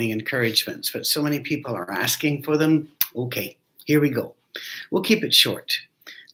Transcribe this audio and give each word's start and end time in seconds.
encouragements, 0.00 0.90
but 0.90 1.06
so 1.06 1.22
many 1.22 1.40
people 1.40 1.74
are 1.74 1.90
asking 1.90 2.42
for 2.42 2.56
them. 2.56 2.88
Okay, 3.14 3.56
here 3.84 4.00
we 4.00 4.10
go. 4.10 4.34
We'll 4.90 5.02
keep 5.02 5.24
it 5.24 5.34
short. 5.34 5.76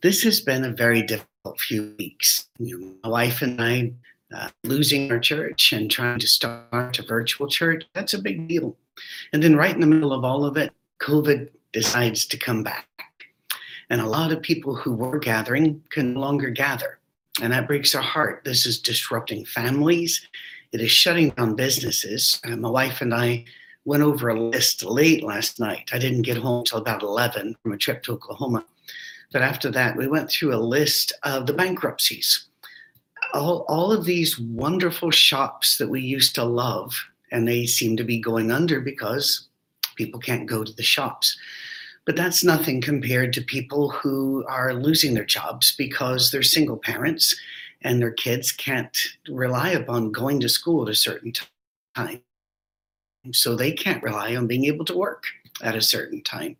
This 0.02 0.22
has 0.22 0.40
been 0.40 0.64
a 0.64 0.70
very 0.70 1.02
difficult 1.02 1.58
few 1.58 1.94
weeks. 1.98 2.48
You 2.58 2.78
know, 2.78 2.94
my 3.02 3.08
wife 3.10 3.42
and 3.42 3.60
I 3.60 3.92
uh, 4.34 4.48
losing 4.64 5.10
our 5.10 5.18
church 5.18 5.72
and 5.72 5.90
trying 5.90 6.18
to 6.18 6.26
start 6.26 6.98
a 6.98 7.02
virtual 7.02 7.48
church, 7.48 7.84
that's 7.94 8.14
a 8.14 8.22
big 8.22 8.46
deal. 8.48 8.76
And 9.32 9.42
then, 9.42 9.56
right 9.56 9.74
in 9.74 9.80
the 9.80 9.86
middle 9.86 10.12
of 10.12 10.24
all 10.24 10.44
of 10.44 10.56
it, 10.56 10.72
COVID 11.00 11.48
decides 11.72 12.26
to 12.26 12.36
come 12.36 12.62
back. 12.62 12.86
And 13.90 14.00
a 14.00 14.06
lot 14.06 14.32
of 14.32 14.42
people 14.42 14.74
who 14.74 14.92
were 14.92 15.18
gathering 15.18 15.82
can 15.90 16.14
no 16.14 16.20
longer 16.20 16.50
gather. 16.50 16.98
And 17.40 17.52
that 17.52 17.66
breaks 17.66 17.94
our 17.94 18.02
heart. 18.02 18.42
This 18.44 18.66
is 18.66 18.80
disrupting 18.80 19.44
families, 19.46 20.26
it 20.72 20.80
is 20.80 20.90
shutting 20.90 21.30
down 21.30 21.54
businesses. 21.54 22.40
Uh, 22.44 22.56
my 22.56 22.68
wife 22.68 23.00
and 23.00 23.14
I 23.14 23.44
went 23.84 24.02
over 24.02 24.28
a 24.28 24.38
list 24.38 24.84
late 24.84 25.22
last 25.22 25.58
night. 25.58 25.90
I 25.92 25.98
didn't 25.98 26.22
get 26.22 26.36
home 26.36 26.58
until 26.58 26.78
about 26.78 27.02
11 27.02 27.56
from 27.62 27.72
a 27.72 27.78
trip 27.78 28.02
to 28.02 28.12
Oklahoma. 28.12 28.64
But 29.32 29.42
after 29.42 29.70
that, 29.70 29.96
we 29.96 30.06
went 30.06 30.30
through 30.30 30.54
a 30.54 30.60
list 30.60 31.12
of 31.22 31.46
the 31.46 31.52
bankruptcies. 31.52 32.46
All, 33.34 33.64
all 33.68 33.92
of 33.92 34.04
these 34.04 34.38
wonderful 34.38 35.10
shops 35.10 35.78
that 35.78 35.88
we 35.88 36.00
used 36.00 36.34
to 36.34 36.44
love, 36.44 36.94
and 37.32 37.46
they 37.46 37.66
seem 37.66 37.96
to 37.96 38.04
be 38.04 38.18
going 38.18 38.50
under 38.50 38.80
because 38.80 39.48
people 39.96 40.20
can't 40.20 40.46
go 40.46 40.64
to 40.64 40.72
the 40.72 40.82
shops. 40.82 41.36
But 42.06 42.16
that's 42.16 42.44
nothing 42.44 42.80
compared 42.80 43.34
to 43.34 43.42
people 43.42 43.90
who 43.90 44.44
are 44.48 44.72
losing 44.72 45.12
their 45.12 45.26
jobs 45.26 45.74
because 45.76 46.30
they're 46.30 46.42
single 46.42 46.78
parents 46.78 47.34
and 47.82 48.00
their 48.00 48.10
kids 48.10 48.52
can't 48.52 48.96
rely 49.28 49.70
upon 49.70 50.12
going 50.12 50.40
to 50.40 50.48
school 50.48 50.82
at 50.82 50.92
a 50.92 50.94
certain 50.94 51.32
time. 51.94 52.20
So 53.32 53.54
they 53.54 53.72
can't 53.72 54.02
rely 54.02 54.36
on 54.36 54.46
being 54.46 54.64
able 54.64 54.84
to 54.86 54.96
work 54.96 55.24
at 55.62 55.76
a 55.76 55.82
certain 55.82 56.22
time. 56.22 56.56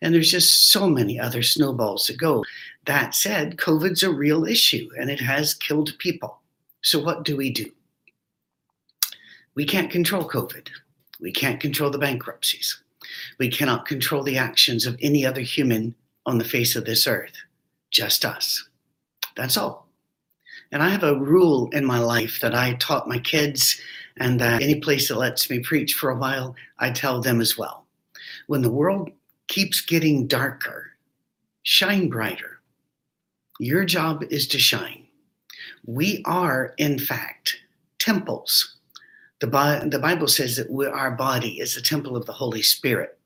And 0.00 0.14
there's 0.14 0.30
just 0.30 0.70
so 0.70 0.88
many 0.88 1.18
other 1.18 1.42
snowballs 1.42 2.06
to 2.06 2.16
go. 2.16 2.44
That 2.86 3.14
said, 3.14 3.56
COVID's 3.56 4.02
a 4.02 4.10
real 4.10 4.44
issue 4.44 4.88
and 4.98 5.10
it 5.10 5.20
has 5.20 5.54
killed 5.54 5.96
people. 5.98 6.40
So 6.82 6.98
what 6.98 7.24
do 7.24 7.36
we 7.36 7.50
do? 7.50 7.70
We 9.54 9.64
can't 9.64 9.90
control 9.90 10.28
COVID. 10.28 10.68
We 11.20 11.30
can't 11.30 11.60
control 11.60 11.90
the 11.90 11.98
bankruptcies. 11.98 12.82
We 13.38 13.48
cannot 13.48 13.86
control 13.86 14.22
the 14.22 14.38
actions 14.38 14.86
of 14.86 14.98
any 15.00 15.24
other 15.24 15.42
human 15.42 15.94
on 16.26 16.38
the 16.38 16.44
face 16.44 16.74
of 16.74 16.84
this 16.84 17.06
earth, 17.06 17.34
just 17.90 18.24
us. 18.24 18.68
That's 19.36 19.56
all. 19.56 19.81
And 20.72 20.82
I 20.82 20.88
have 20.88 21.04
a 21.04 21.20
rule 21.20 21.68
in 21.72 21.84
my 21.84 21.98
life 21.98 22.40
that 22.40 22.54
I 22.54 22.74
taught 22.74 23.06
my 23.06 23.18
kids, 23.18 23.78
and 24.16 24.40
that 24.40 24.62
any 24.62 24.80
place 24.80 25.08
that 25.08 25.18
lets 25.18 25.48
me 25.48 25.60
preach 25.60 25.94
for 25.94 26.10
a 26.10 26.16
while, 26.16 26.56
I 26.78 26.90
tell 26.90 27.20
them 27.20 27.40
as 27.40 27.56
well. 27.56 27.86
When 28.46 28.62
the 28.62 28.70
world 28.70 29.10
keeps 29.48 29.80
getting 29.82 30.26
darker, 30.26 30.92
shine 31.62 32.08
brighter. 32.08 32.60
Your 33.60 33.84
job 33.84 34.24
is 34.30 34.48
to 34.48 34.58
shine. 34.58 35.06
We 35.86 36.22
are, 36.24 36.74
in 36.78 36.98
fact, 36.98 37.56
temples. 37.98 38.76
The, 39.40 39.46
the 39.90 39.98
Bible 39.98 40.28
says 40.28 40.56
that 40.56 40.70
our 40.94 41.10
body 41.10 41.60
is 41.60 41.76
a 41.76 41.82
temple 41.82 42.16
of 42.16 42.26
the 42.26 42.32
Holy 42.32 42.62
Spirit. 42.62 43.18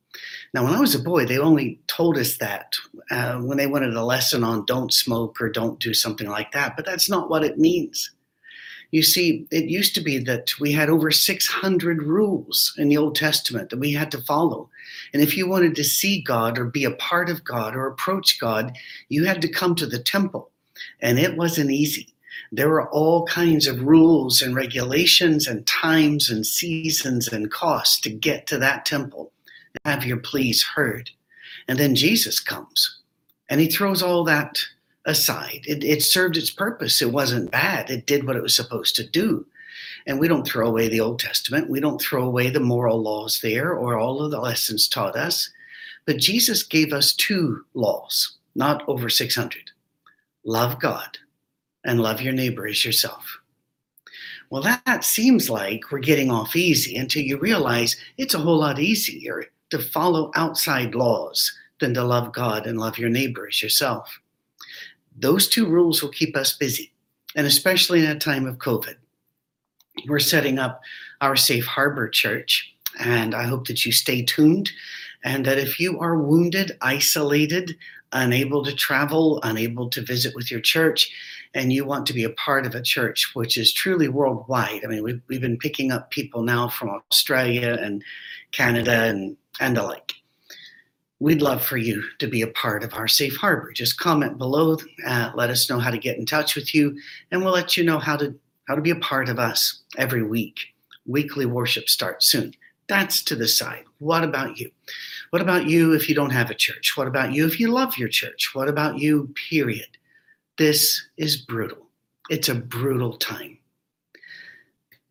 Now, 0.57 0.65
when 0.65 0.75
I 0.75 0.81
was 0.81 0.95
a 0.95 0.99
boy, 0.99 1.27
they 1.27 1.37
only 1.37 1.79
told 1.87 2.17
us 2.17 2.39
that 2.39 2.77
uh, 3.11 3.35
when 3.35 3.59
they 3.59 3.67
wanted 3.67 3.93
a 3.93 4.03
lesson 4.03 4.43
on 4.43 4.65
don't 4.65 4.91
smoke 4.91 5.39
or 5.39 5.51
don't 5.51 5.79
do 5.79 5.93
something 5.93 6.31
like 6.31 6.53
that, 6.53 6.77
but 6.77 6.87
that's 6.87 7.11
not 7.11 7.29
what 7.29 7.45
it 7.45 7.59
means. 7.59 8.11
You 8.91 9.03
see, 9.03 9.47
it 9.51 9.67
used 9.67 9.95
to 9.97 10.01
be 10.01 10.17
that 10.21 10.59
we 10.59 10.73
had 10.73 10.89
over 10.89 11.11
600 11.11 12.03
rules 12.03 12.73
in 12.79 12.89
the 12.89 12.97
Old 12.97 13.17
Testament 13.17 13.69
that 13.69 13.79
we 13.79 13.93
had 13.93 14.11
to 14.13 14.23
follow. 14.23 14.71
And 15.13 15.21
if 15.21 15.37
you 15.37 15.47
wanted 15.47 15.75
to 15.75 15.85
see 15.85 16.23
God 16.23 16.57
or 16.57 16.65
be 16.65 16.87
a 16.87 16.91
part 16.93 17.29
of 17.29 17.45
God 17.45 17.77
or 17.77 17.87
approach 17.87 18.41
God, 18.41 18.79
you 19.11 19.27
had 19.27 19.43
to 19.43 19.53
come 19.53 19.75
to 19.75 19.87
the 19.87 19.99
temple. 19.99 20.51
And 21.03 21.19
it 21.19 21.37
wasn't 21.37 21.71
easy. 21.71 22.15
There 22.51 22.71
were 22.71 22.89
all 22.89 23.27
kinds 23.27 23.67
of 23.67 23.83
rules 23.83 24.41
and 24.41 24.57
regulations 24.57 25.47
and 25.47 25.67
times 25.67 26.31
and 26.31 26.47
seasons 26.47 27.29
and 27.29 27.51
costs 27.51 28.01
to 28.01 28.11
get 28.11 28.47
to 28.47 28.57
that 28.57 28.87
temple 28.87 29.33
have 29.85 30.05
your 30.05 30.19
pleas 30.19 30.63
heard. 30.63 31.11
And 31.69 31.79
then 31.79 31.95
Jesus 31.95 32.41
comes 32.41 33.01
and 33.49 33.61
he 33.61 33.69
throws 33.69 34.03
all 34.03 34.25
that 34.25 34.61
aside. 35.05 35.65
It, 35.67 35.85
it 35.85 36.03
served 36.03 36.37
its 36.37 36.51
purpose. 36.51 37.01
It 37.01 37.13
wasn't 37.13 37.51
bad. 37.51 37.91
It 37.91 38.07
did 38.07 38.27
what 38.27 38.37
it 38.37 38.43
was 38.43 38.55
supposed 38.55 38.97
to 38.97 39.07
do. 39.07 39.47
And 40.07 40.21
we 40.21 40.29
don't 40.29 40.47
throw 40.47 40.69
away 40.69 40.89
the 40.89 41.01
Old 41.01 41.19
Testament. 41.19 41.69
We 41.69 41.81
don't 41.81 42.01
throw 42.01 42.25
away 42.25 42.51
the 42.51 42.61
moral 42.61 43.03
laws 43.03 43.41
there 43.41 43.75
or 43.75 43.99
all 43.99 44.23
of 44.23 44.31
the 44.31 44.41
lessons 44.41 44.89
taught 44.89 45.17
us. 45.17 45.51
But 46.07 46.19
Jesus 46.19 46.63
gave 46.63 46.93
us 46.93 47.13
two 47.13 47.65
laws, 47.75 48.37
not 48.55 48.89
over 48.89 49.09
600 49.09 49.71
love 50.45 50.79
God 50.79 51.19
and 51.85 52.01
love 52.01 52.21
your 52.21 52.33
neighbor 52.33 52.69
as 52.69 52.85
yourself. 52.85 53.41
Well, 54.49 54.63
that 54.63 55.03
seems 55.03 55.51
like 55.51 55.91
we're 55.91 55.99
getting 55.99 56.31
off 56.31 56.55
easy 56.55 56.97
until 56.97 57.23
you 57.23 57.37
realize 57.37 57.97
it's 58.17 58.35
a 58.35 58.39
whole 58.39 58.59
lot 58.59 58.79
easier 58.79 59.47
to 59.71 59.79
follow 59.79 60.31
outside 60.35 60.95
laws 60.95 61.53
than 61.81 61.95
to 61.95 62.05
love 62.05 62.33
God 62.33 62.67
and 62.67 62.79
love 62.79 62.99
your 62.99 63.11
neighbor 63.11 63.47
as 63.49 63.63
yourself. 63.63 64.21
Those 65.19 65.49
two 65.49 65.67
rules 65.67 66.03
will 66.03 66.11
keep 66.11 66.37
us 66.37 66.57
busy, 66.57 66.93
and 67.35 67.47
especially 67.47 68.05
in 68.05 68.11
a 68.11 68.19
time 68.19 68.47
of 68.47 68.59
COVID. 68.59 68.97
We're 70.07 70.19
setting 70.19 70.59
up 70.59 70.81
our 71.21 71.37
Safe 71.37 71.65
Harbor 71.65 72.09
Church, 72.09 72.75
and 72.99 73.35
I 73.35 73.45
hope 73.45 73.67
that 73.69 73.85
you 73.85 73.93
stay 73.93 74.23
tuned 74.23 74.71
and 75.25 75.45
that 75.45 75.59
if 75.59 75.81
you 75.81 75.99
are 75.99 76.19
wounded, 76.19 76.77
isolated, 76.83 77.77
unable 78.13 78.65
to 78.65 78.73
travel, 78.75 79.41
unable 79.43 79.89
to 79.91 80.01
visit 80.01 80.35
with 80.35 80.51
your 80.51 80.61
church, 80.61 81.11
and 81.55 81.73
you 81.73 81.85
want 81.85 82.07
to 82.07 82.13
be 82.13 82.25
a 82.25 82.31
part 82.31 82.67
of 82.67 82.75
a 82.75 82.83
church 82.83 83.35
which 83.35 83.57
is 83.57 83.73
truly 83.73 84.09
worldwide. 84.09 84.85
I 84.85 84.87
mean, 84.87 85.03
we've, 85.03 85.21
we've 85.27 85.41
been 85.41 85.59
picking 85.59 85.91
up 85.91 86.11
people 86.11 86.43
now 86.43 86.69
from 86.69 86.91
Australia 86.91 87.77
and 87.81 88.05
Canada 88.53 89.05
and 89.05 89.37
and 89.61 89.77
the 89.77 89.83
like. 89.83 90.15
We'd 91.19 91.41
love 91.41 91.65
for 91.65 91.79
you 91.79 92.05
to 92.19 92.27
be 92.27 92.43
a 92.43 92.49
part 92.49 92.85
of 92.85 92.93
our 92.93 93.09
safe 93.09 93.37
harbor. 93.37 93.73
Just 93.73 93.99
comment 93.99 94.37
below, 94.37 94.77
uh, 95.07 95.31
let 95.35 95.49
us 95.49 95.71
know 95.71 95.79
how 95.79 95.91
to 95.91 95.99
get 95.99 96.19
in 96.19 96.27
touch 96.27 96.55
with 96.55 96.75
you, 96.75 96.99
and 97.31 97.43
we'll 97.43 97.55
let 97.55 97.77
you 97.77 97.85
know 97.85 97.99
how 97.99 98.17
to 98.17 98.35
how 98.69 98.75
to 98.75 98.83
be 98.83 98.91
a 98.91 98.97
part 98.97 99.29
of 99.29 99.39
us 99.39 99.83
every 99.97 100.25
week. 100.25 100.59
Weekly 101.07 101.47
worship 101.47 101.89
starts 101.89 102.27
soon. 102.27 102.53
That's 102.89 103.23
to 103.25 103.37
the 103.37 103.49
side. 103.49 103.85
What 103.99 104.25
about 104.25 104.59
you? 104.59 104.71
What 105.31 105.41
about 105.41 105.67
you 105.67 105.95
if 105.95 106.09
you 106.09 106.15
don't 106.15 106.31
have 106.31 106.51
a 106.51 106.55
church? 106.55 106.97
What 106.97 107.07
about 107.07 107.33
you 107.33 107.47
if 107.47 107.59
you 107.59 107.69
love 107.69 107.97
your 107.97 108.09
church? 108.09 108.51
What 108.55 108.69
about 108.69 108.99
you, 108.99 109.33
period? 109.49 109.97
This 110.59 111.01
is 111.17 111.37
brutal. 111.37 111.87
It's 112.29 112.49
a 112.49 112.55
brutal 112.55 113.17
time. 113.17 113.59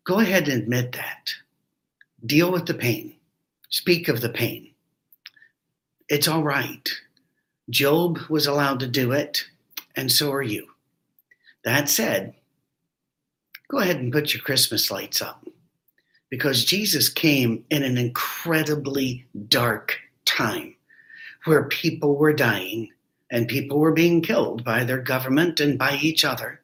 Go 0.04 0.20
ahead 0.20 0.48
and 0.48 0.62
admit 0.62 0.92
that. 0.92 1.32
Deal 2.24 2.52
with 2.52 2.66
the 2.66 2.74
pain 2.74 3.15
speak 3.68 4.08
of 4.08 4.20
the 4.20 4.28
pain. 4.28 4.70
It's 6.08 6.28
all 6.28 6.42
right. 6.42 6.88
Job 7.70 8.18
was 8.28 8.46
allowed 8.46 8.80
to 8.80 8.86
do 8.86 9.12
it, 9.12 9.44
and 9.96 10.10
so 10.10 10.32
are 10.32 10.42
you. 10.42 10.68
That 11.64 11.88
said, 11.88 12.34
go 13.68 13.78
ahead 13.78 13.96
and 13.96 14.12
put 14.12 14.32
your 14.32 14.42
Christmas 14.42 14.90
lights 14.90 15.20
up 15.20 15.44
because 16.30 16.64
Jesus 16.64 17.08
came 17.08 17.64
in 17.70 17.82
an 17.82 17.98
incredibly 17.98 19.26
dark 19.48 19.98
time 20.24 20.74
where 21.44 21.64
people 21.64 22.16
were 22.16 22.32
dying 22.32 22.90
and 23.30 23.48
people 23.48 23.78
were 23.78 23.92
being 23.92 24.20
killed 24.20 24.64
by 24.64 24.84
their 24.84 25.00
government 25.00 25.58
and 25.60 25.78
by 25.78 25.98
each 26.00 26.24
other. 26.24 26.60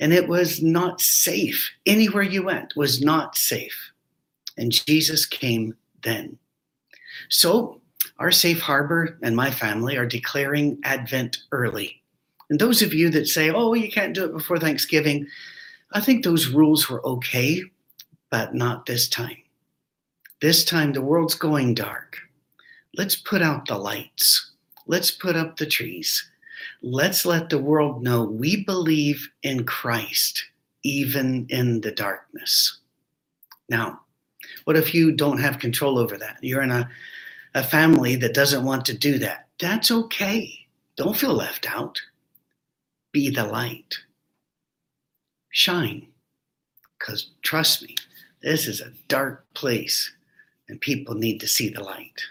And 0.00 0.12
it 0.12 0.28
was 0.28 0.62
not 0.62 1.00
safe. 1.00 1.70
Anywhere 1.86 2.22
you 2.22 2.42
went 2.42 2.76
was 2.76 3.02
not 3.02 3.36
safe. 3.36 3.92
And 4.56 4.72
Jesus 4.72 5.26
came 5.26 5.74
then. 6.04 6.38
So, 7.28 7.80
our 8.18 8.30
safe 8.30 8.60
harbor 8.60 9.18
and 9.22 9.34
my 9.34 9.50
family 9.50 9.96
are 9.96 10.06
declaring 10.06 10.78
Advent 10.84 11.38
early. 11.52 12.02
And 12.50 12.60
those 12.60 12.82
of 12.82 12.94
you 12.94 13.10
that 13.10 13.26
say, 13.26 13.50
oh, 13.50 13.74
you 13.74 13.90
can't 13.90 14.14
do 14.14 14.24
it 14.24 14.32
before 14.32 14.58
Thanksgiving, 14.58 15.26
I 15.92 16.00
think 16.00 16.22
those 16.22 16.48
rules 16.48 16.88
were 16.88 17.04
okay, 17.06 17.62
but 18.30 18.54
not 18.54 18.86
this 18.86 19.08
time. 19.08 19.38
This 20.40 20.64
time, 20.64 20.92
the 20.92 21.02
world's 21.02 21.34
going 21.34 21.74
dark. 21.74 22.18
Let's 22.96 23.16
put 23.16 23.42
out 23.42 23.66
the 23.66 23.78
lights. 23.78 24.52
Let's 24.86 25.10
put 25.10 25.36
up 25.36 25.56
the 25.56 25.66
trees. 25.66 26.28
Let's 26.82 27.24
let 27.24 27.48
the 27.48 27.58
world 27.58 28.02
know 28.02 28.24
we 28.24 28.64
believe 28.64 29.28
in 29.42 29.64
Christ, 29.64 30.44
even 30.82 31.46
in 31.48 31.80
the 31.80 31.92
darkness. 31.92 32.80
Now, 33.68 34.00
what 34.64 34.76
if 34.76 34.94
you 34.94 35.12
don't 35.12 35.38
have 35.40 35.58
control 35.58 35.98
over 35.98 36.16
that? 36.18 36.38
You're 36.40 36.62
in 36.62 36.70
a, 36.70 36.88
a 37.54 37.62
family 37.62 38.16
that 38.16 38.34
doesn't 38.34 38.64
want 38.64 38.84
to 38.86 38.94
do 38.96 39.18
that. 39.18 39.48
That's 39.60 39.90
okay. 39.90 40.66
Don't 40.96 41.16
feel 41.16 41.34
left 41.34 41.68
out. 41.70 42.00
Be 43.12 43.30
the 43.30 43.44
light. 43.46 43.96
Shine. 45.50 46.08
Because 46.98 47.30
trust 47.42 47.82
me, 47.82 47.94
this 48.42 48.66
is 48.66 48.80
a 48.80 48.92
dark 49.08 49.44
place. 49.54 50.12
and 50.68 50.80
people 50.80 51.14
need 51.14 51.40
to 51.40 51.48
see 51.48 51.68
the 51.68 51.82
light. 51.82 52.22